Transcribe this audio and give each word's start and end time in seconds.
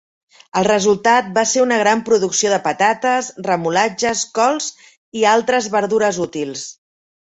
El 0.61 0.63
resultat 0.67 1.29
va 1.35 1.43
ser 1.49 1.65
una 1.65 1.77
gran 1.83 2.01
producció 2.09 2.55
de 2.55 2.59
patates, 2.69 3.31
remolatxes, 3.51 4.27
cols 4.41 4.75
i 5.23 5.31
altres 5.37 5.73
verdures 5.81 6.25
útils. 6.31 6.71